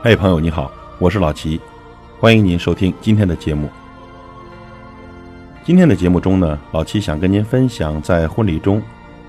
[0.00, 1.60] 嘿，朋友你好，我是老齐，
[2.20, 3.68] 欢迎您收听今天的节目。
[5.64, 8.80] 今天的节目中呢，老齐想跟您分享在婚礼中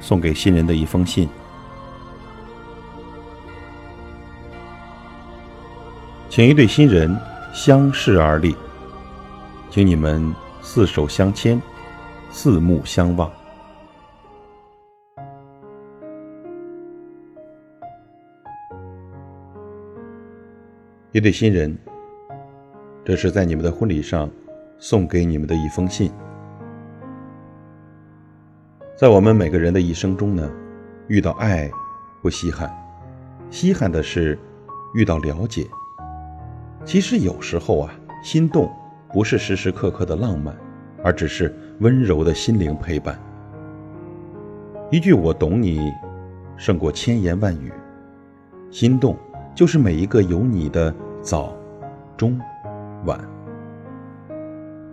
[0.00, 1.28] 送给新人的一封信。
[6.28, 7.16] 请一对新人
[7.54, 8.56] 相视而立，
[9.70, 11.62] 请你们四手相牵，
[12.32, 13.30] 四目相望。
[21.12, 21.76] 一对新人，
[23.04, 24.28] 这是在你们的婚礼上
[24.78, 26.10] 送给你们的一封信。
[28.96, 30.50] 在我们每个人的一生中呢，
[31.06, 31.70] 遇到爱
[32.20, 32.70] 不稀罕，
[33.50, 34.38] 稀罕的是
[34.94, 35.66] 遇到了解。
[36.84, 38.70] 其实有时候啊，心动
[39.12, 40.54] 不是时时刻刻的浪漫，
[41.02, 43.18] 而只是温柔的心灵陪伴。
[44.90, 45.92] 一句“我懂你”，
[46.58, 47.72] 胜过千言万语。
[48.70, 49.16] 心动
[49.56, 50.94] 就是每一个有你的。
[51.22, 51.52] 早、
[52.16, 52.40] 中、
[53.04, 53.18] 晚，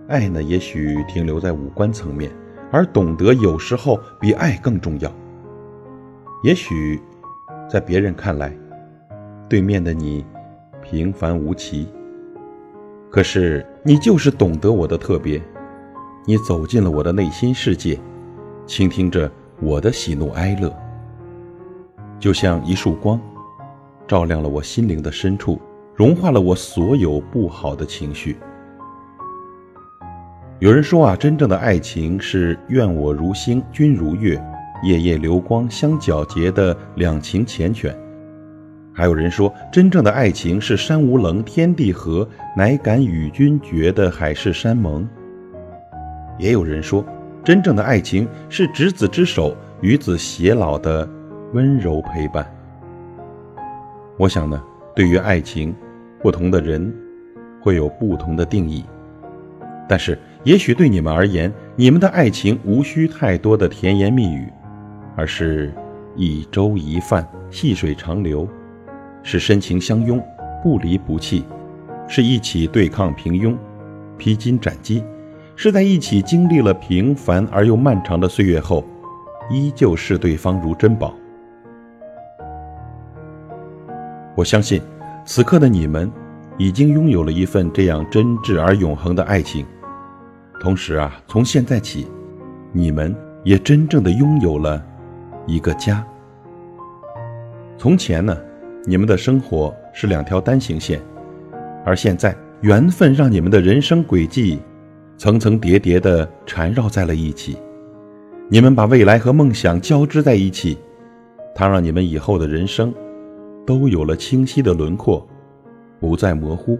[0.08, 0.42] 爱呢？
[0.42, 2.32] 也许停留在五官层面，
[2.72, 5.12] 而懂得有时候比爱更重要。
[6.44, 7.00] 也许，
[7.70, 8.52] 在别人看来，
[9.48, 10.26] 对面的你
[10.82, 11.88] 平凡无奇，
[13.12, 15.40] 可是你就是懂得我的特别。
[16.26, 18.00] 你走进了我的内心世界，
[18.66, 19.30] 倾听着
[19.62, 20.76] 我的喜怒哀乐，
[22.18, 23.22] 就像一束光，
[24.08, 25.62] 照亮了我心灵的深处。
[25.96, 28.36] 融化了我所有不好的情绪。
[30.60, 34.44] 有人说啊，真正的爱情是愿我如星，君如月，
[34.82, 37.94] 夜夜流光相皎洁的两情缱绻。
[38.92, 45.08] 还有人说，真正的爱情是山无棱，天地合，乃敢与君绝的海誓山盟。
[46.40, 47.06] 也有人说，
[47.44, 51.08] 真正的爱情是执子之手，与子偕老的
[51.54, 52.52] 温柔陪伴。
[54.18, 54.62] 我想呢。
[54.96, 55.76] 对于爱情，
[56.22, 56.94] 不同的人
[57.60, 58.86] 会有不同的定义，
[59.90, 64.48] 但是也许对你们而言，你们的爱情无需太多的甜言蜜语，
[65.16, 65.74] 而是
[66.16, 68.48] 一粥一饭，细水长流，
[69.24, 70.22] 是深情相拥，
[70.62, 71.44] 不离不弃，
[72.08, 73.58] 是一起对抗平庸，
[74.16, 75.04] 披荆斩棘，
[75.56, 78.86] 是在一起经历了平凡而又漫长的岁月后，
[79.50, 81.16] 依旧视对方如珍宝。
[84.36, 84.82] 我相信，
[85.26, 86.12] 此刻的你们
[86.58, 89.66] 已经拥有了一份这样真挚而永恒的爱情。
[90.60, 92.08] 同时啊，从现在起，
[92.72, 94.84] 你们也真正的拥有了
[95.46, 96.04] 一个家。
[97.78, 98.36] 从前呢，
[98.86, 101.00] 你们的生活是两条单行线，
[101.86, 104.60] 而现在，缘分让你们的人生轨迹
[105.18, 107.58] 层层叠叠的缠绕在了一起。
[108.50, 110.78] 你们把未来和梦想交织在一起，
[111.54, 112.94] 它让你们以后的人生。
[113.66, 115.28] 都有了清晰的轮廓，
[116.00, 116.78] 不再模糊。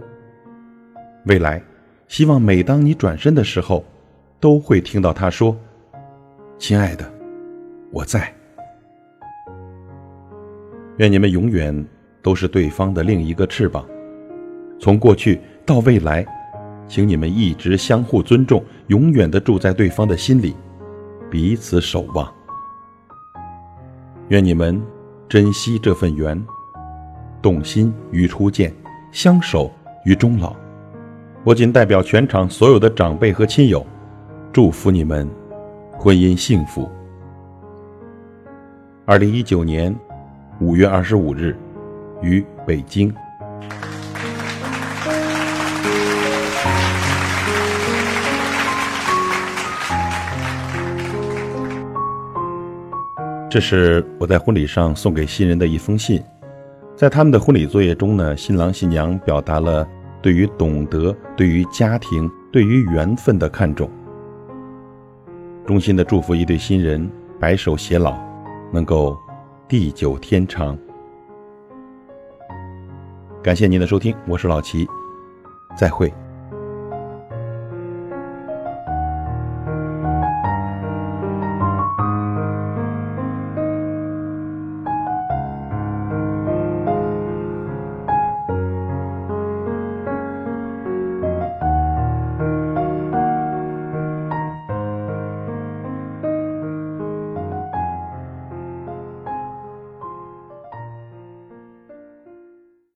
[1.26, 1.62] 未来，
[2.08, 3.84] 希望每当你转身的时候，
[4.38, 5.56] 都会听到他说
[6.58, 7.10] ：“亲爱的，
[7.90, 8.32] 我在。”
[10.98, 11.86] 愿你们永远
[12.22, 13.84] 都是对方的另一个翅膀。
[14.78, 16.26] 从过去到未来，
[16.86, 20.54] 请你们一直相互尊重，永远的住在对方的心里，
[21.30, 22.30] 彼此守望。
[24.28, 24.80] 愿你们
[25.28, 26.44] 珍惜这份缘。
[27.44, 28.72] 动心于初见，
[29.12, 29.70] 相守
[30.06, 30.56] 于终老。
[31.44, 33.86] 我仅代表全场所有的长辈和亲友，
[34.50, 35.28] 祝福你们
[35.92, 36.90] 婚姻幸福。
[39.04, 39.94] 二零一九年
[40.58, 41.54] 五月二十五日，
[42.22, 43.12] 于北京。
[53.50, 56.24] 这是我在婚礼上送给新人的一封信。
[56.96, 59.86] 在他们的婚礼作业中呢，新郎新娘表达了
[60.22, 63.90] 对于懂得、对于家庭、对于缘分的看重。
[65.66, 67.10] 衷心的祝福一对新人
[67.40, 68.16] 白首偕老，
[68.72, 69.18] 能够
[69.66, 70.78] 地久天长。
[73.42, 74.86] 感谢您的收听，我是老齐，
[75.76, 76.12] 再会。